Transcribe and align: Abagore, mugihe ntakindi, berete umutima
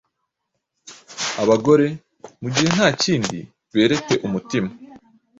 Abagore, 1.41 1.87
mugihe 2.41 2.67
ntakindi, 2.75 3.39
berete 3.73 4.13
umutima 4.27 4.69